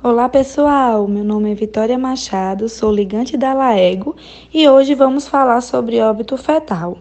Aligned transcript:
Olá 0.00 0.28
pessoal, 0.28 1.08
meu 1.08 1.24
nome 1.24 1.50
é 1.50 1.54
Vitória 1.56 1.98
Machado, 1.98 2.68
sou 2.68 2.92
ligante 2.92 3.36
da 3.36 3.52
Laego 3.52 4.14
e 4.54 4.68
hoje 4.68 4.94
vamos 4.94 5.26
falar 5.26 5.60
sobre 5.60 6.00
óbito 6.00 6.36
fetal. 6.36 6.98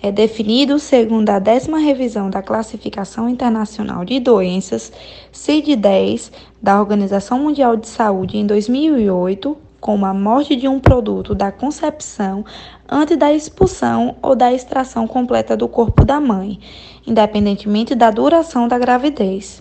É 0.00 0.12
definido 0.12 0.78
segundo 0.78 1.30
a 1.30 1.40
décima 1.40 1.78
revisão 1.78 2.30
da 2.30 2.40
Classificação 2.40 3.28
Internacional 3.28 4.04
de 4.04 4.20
Doenças, 4.20 4.92
CID-10, 5.32 6.30
da 6.62 6.78
Organização 6.78 7.40
Mundial 7.40 7.76
de 7.76 7.88
Saúde 7.88 8.38
em 8.38 8.46
2008, 8.46 9.58
como 9.82 10.06
a 10.06 10.14
morte 10.14 10.54
de 10.54 10.68
um 10.68 10.78
produto 10.78 11.34
da 11.34 11.50
concepção 11.50 12.44
antes 12.88 13.16
da 13.16 13.32
expulsão 13.32 14.14
ou 14.22 14.36
da 14.36 14.52
extração 14.52 15.08
completa 15.08 15.56
do 15.56 15.66
corpo 15.66 16.04
da 16.04 16.20
mãe, 16.20 16.60
independentemente 17.04 17.92
da 17.92 18.08
duração 18.08 18.68
da 18.68 18.78
gravidez. 18.78 19.60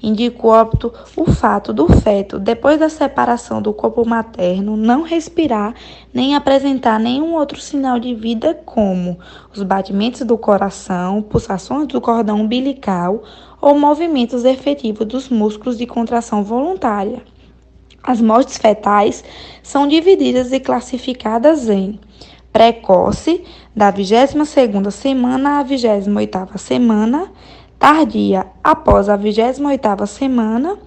Indica 0.00 0.46
o 0.46 0.50
óbito 0.50 0.92
o 1.16 1.24
fato 1.32 1.72
do 1.72 1.88
feto, 1.88 2.38
depois 2.38 2.78
da 2.78 2.88
separação 2.88 3.60
do 3.60 3.72
corpo 3.72 4.06
materno, 4.06 4.76
não 4.76 5.02
respirar 5.02 5.74
nem 6.14 6.36
apresentar 6.36 7.00
nenhum 7.00 7.34
outro 7.34 7.60
sinal 7.60 7.98
de 7.98 8.14
vida, 8.14 8.54
como 8.54 9.18
os 9.52 9.64
batimentos 9.64 10.20
do 10.20 10.38
coração, 10.38 11.22
pulsações 11.22 11.88
do 11.88 12.00
cordão 12.00 12.42
umbilical 12.42 13.20
ou 13.60 13.76
movimentos 13.76 14.44
efetivos 14.44 15.08
dos 15.08 15.28
músculos 15.28 15.76
de 15.76 15.86
contração 15.86 16.44
voluntária. 16.44 17.20
As 18.06 18.20
mortes 18.20 18.56
fetais 18.56 19.24
são 19.64 19.88
divididas 19.88 20.52
e 20.52 20.60
classificadas 20.60 21.68
em 21.68 21.98
precoce, 22.52 23.42
da 23.74 23.92
22ª 23.92 24.92
semana 24.92 25.58
à 25.58 25.64
28ª 25.64 26.56
semana, 26.56 27.32
tardia, 27.80 28.46
após 28.62 29.08
a 29.08 29.18
28ª 29.18 30.06
semana, 30.06 30.78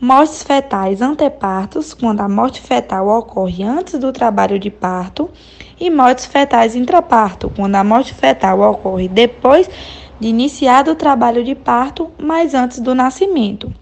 mortes 0.00 0.42
fetais 0.42 1.00
antepartos, 1.00 1.94
quando 1.94 2.22
a 2.22 2.28
morte 2.28 2.60
fetal 2.60 3.06
ocorre 3.06 3.62
antes 3.62 3.96
do 3.96 4.12
trabalho 4.12 4.58
de 4.58 4.68
parto, 4.68 5.30
e 5.78 5.88
mortes 5.88 6.26
fetais 6.26 6.74
intraparto, 6.74 7.52
quando 7.54 7.76
a 7.76 7.84
morte 7.84 8.12
fetal 8.12 8.60
ocorre 8.60 9.06
depois 9.06 9.70
de 10.18 10.26
iniciado 10.26 10.90
o 10.90 10.96
trabalho 10.96 11.44
de 11.44 11.54
parto, 11.54 12.10
mas 12.18 12.52
antes 12.52 12.80
do 12.80 12.96
nascimento. 12.96 13.72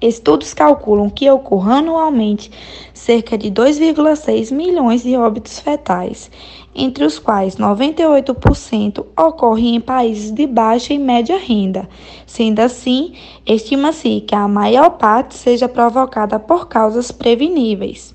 Estudos 0.00 0.52
calculam 0.52 1.08
que 1.08 1.30
ocorram 1.30 1.76
anualmente 1.76 2.50
cerca 2.92 3.38
de 3.38 3.50
2,6 3.50 4.52
milhões 4.52 5.02
de 5.02 5.16
óbitos 5.16 5.58
fetais, 5.58 6.30
entre 6.74 7.04
os 7.04 7.18
quais 7.18 7.56
98% 7.56 9.06
ocorrem 9.16 9.76
em 9.76 9.80
países 9.80 10.30
de 10.30 10.46
baixa 10.46 10.92
e 10.92 10.98
média 10.98 11.38
renda. 11.38 11.88
Sendo 12.26 12.60
assim, 12.60 13.14
estima-se 13.46 14.20
que 14.20 14.34
a 14.34 14.46
maior 14.46 14.90
parte 14.90 15.34
seja 15.34 15.66
provocada 15.66 16.38
por 16.38 16.68
causas 16.68 17.10
preveníveis. 17.10 18.14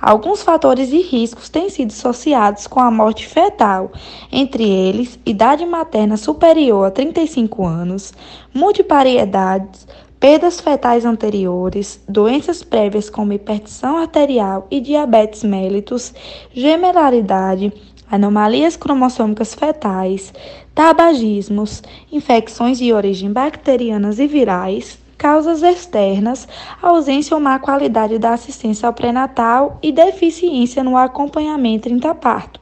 Alguns 0.00 0.42
fatores 0.42 0.90
de 0.90 1.00
riscos 1.00 1.48
têm 1.48 1.70
sido 1.70 1.92
associados 1.92 2.66
com 2.66 2.80
a 2.80 2.90
morte 2.90 3.24
fetal, 3.24 3.92
entre 4.32 4.68
eles 4.68 5.16
idade 5.24 5.64
materna 5.64 6.16
superior 6.16 6.86
a 6.86 6.90
35 6.90 7.64
anos, 7.64 8.12
multipariedades, 8.52 9.86
perdas 10.22 10.60
fetais 10.60 11.04
anteriores, 11.04 12.00
doenças 12.08 12.62
prévias 12.62 13.10
como 13.10 13.32
hipertensão 13.32 13.96
arterial 13.96 14.68
e 14.70 14.80
diabetes 14.80 15.42
mellitus, 15.42 16.14
gemelalidade, 16.54 17.72
anomalias 18.08 18.76
cromossômicas 18.76 19.52
fetais, 19.52 20.32
tabagismos, 20.76 21.82
infecções 22.12 22.78
de 22.78 22.92
origem 22.92 23.32
bacterianas 23.32 24.20
e 24.20 24.28
virais, 24.28 24.96
causas 25.18 25.60
externas, 25.60 26.46
ausência 26.80 27.34
ou 27.34 27.40
má 27.40 27.58
qualidade 27.58 28.16
da 28.16 28.32
assistência 28.32 28.86
ao 28.86 28.94
pré-natal 28.94 29.80
e 29.82 29.90
deficiência 29.90 30.84
no 30.84 30.96
acompanhamento 30.96 31.88
intraparto. 31.88 32.60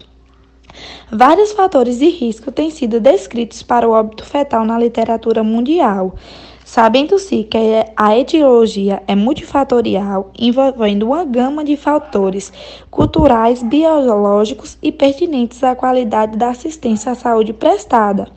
Vários 1.12 1.52
fatores 1.52 1.98
de 1.98 2.08
risco 2.08 2.50
têm 2.50 2.70
sido 2.70 3.00
descritos 3.00 3.62
para 3.62 3.86
o 3.86 3.92
óbito 3.92 4.24
fetal 4.24 4.64
na 4.64 4.78
literatura 4.78 5.42
mundial, 5.42 6.14
Sabendo-se 6.72 7.42
que 7.42 7.58
a 7.96 8.16
etiologia 8.16 9.02
é 9.08 9.16
multifatorial, 9.16 10.30
envolvendo 10.38 11.04
uma 11.06 11.24
gama 11.24 11.64
de 11.64 11.76
fatores 11.76 12.52
culturais, 12.88 13.60
biológicos 13.60 14.78
e 14.80 14.92
pertinentes 14.92 15.64
à 15.64 15.74
qualidade 15.74 16.38
da 16.38 16.50
assistência 16.50 17.10
à 17.10 17.16
saúde 17.16 17.52
prestada. 17.52 18.28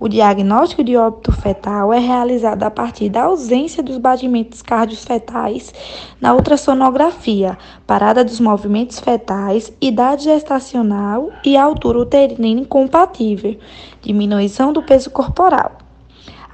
O 0.00 0.08
diagnóstico 0.08 0.82
de 0.82 0.96
óbito 0.96 1.30
fetal 1.32 1.92
é 1.92 1.98
realizado 1.98 2.62
a 2.62 2.70
partir 2.70 3.10
da 3.10 3.24
ausência 3.24 3.82
dos 3.82 3.98
batimentos 3.98 4.62
cardiofetais 4.62 5.74
na 6.18 6.32
ultrassonografia, 6.32 7.58
parada 7.86 8.24
dos 8.24 8.40
movimentos 8.40 8.98
fetais, 9.00 9.70
idade 9.82 10.24
gestacional 10.24 11.28
e 11.44 11.58
altura 11.58 11.98
uterina 11.98 12.46
incompatível, 12.46 13.54
diminuição 14.00 14.72
do 14.72 14.82
peso 14.82 15.10
corporal. 15.10 15.85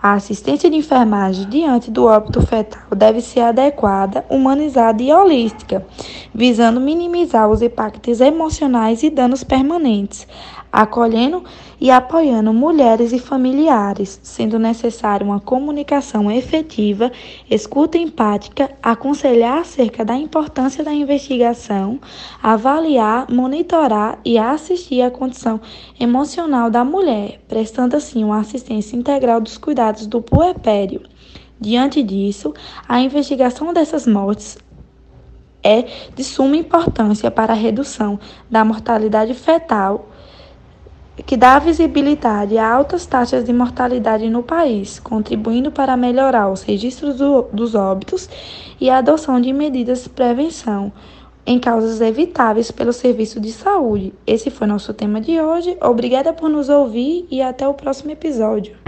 A 0.03 0.15
assistência 0.15 0.69
de 0.69 0.75
enfermagem 0.75 1.49
diante 1.49 1.89
do 1.89 2.07
óbito 2.07 2.45
fetal 2.45 2.83
deve 2.91 3.21
ser 3.21 3.39
adequada, 3.39 4.25
humanizada 4.29 5.01
e 5.01 5.13
holística, 5.13 5.87
visando 6.35 6.81
minimizar 6.81 7.49
os 7.49 7.63
impactos 7.63 8.21
emocionais 8.21 9.05
e 9.05 9.11
danos 9.11 9.45
permanentes, 9.45 10.27
acolhendo 10.73 11.45
e 11.79 11.91
apoiando 11.91 12.53
mulheres 12.53 13.13
e 13.13 13.19
familiares, 13.19 14.19
sendo 14.23 14.59
necessária 14.59 15.25
uma 15.25 15.39
comunicação 15.39 16.31
efetiva, 16.31 17.13
escuta 17.51 17.99
empática, 17.99 18.71
aconselhar 18.83 19.59
acerca 19.59 20.05
da 20.05 20.17
importância 20.17 20.83
da 20.83 20.93
investigação, 20.93 22.01
avaliar, 22.43 23.31
monitorar 23.31 24.19
e 24.25 24.39
assistir 24.39 25.03
à 25.03 25.11
condição 25.11 25.61
emocional 26.01 26.71
da 26.71 26.85
mulher, 26.85 27.41
prestando 27.47 27.97
assim 27.97 28.25
uma 28.25 28.39
assistência 28.39 28.97
integral 28.97 29.41
dos 29.41 29.59
cuidados 29.59 29.92
do 30.07 30.21
puerpério. 30.21 31.03
Diante 31.61 32.03
disso, 32.03 32.53
a 32.89 33.01
investigação 33.01 33.73
dessas 33.73 34.07
mortes 34.07 34.59
é 35.63 35.85
de 36.15 36.25
suma 36.25 36.57
importância 36.57 37.31
para 37.31 37.53
a 37.53 37.57
redução 37.57 38.19
da 38.51 38.65
mortalidade 38.65 39.33
fetal 39.35 40.09
que 41.27 41.37
dá 41.37 41.59
visibilidade 41.59 42.57
a 42.57 42.69
altas 42.69 43.07
taxas 43.07 43.45
de 43.45 43.53
mortalidade 43.53 44.29
no 44.29 44.43
país, 44.43 44.99
contribuindo 44.99 45.71
para 45.71 45.97
melhorar 45.97 46.51
os 46.51 46.63
registros 46.63 47.17
do, 47.17 47.43
dos 47.53 47.75
óbitos 47.75 48.29
e 48.81 48.89
a 48.89 48.99
adoção 48.99 49.41
de 49.41 49.53
medidas 49.53 50.05
de 50.05 50.09
prevenção 50.09 50.93
em 51.45 51.59
causas 51.59 52.01
evitáveis 52.01 52.71
pelo 52.71 52.93
serviço 52.93 53.41
de 53.41 53.53
saúde. 53.53 54.15
Esse 54.27 54.51
foi 54.51 54.67
nosso 54.67 54.95
tema 54.95 55.21
de 55.21 55.41
hoje. 55.41 55.77
Obrigada 55.83 56.33
por 56.33 56.49
nos 56.49 56.69
ouvir 56.69 57.27
e 57.31 57.43
até 57.43 57.67
o 57.67 57.75
próximo 57.75 58.11
episódio. 58.13 58.82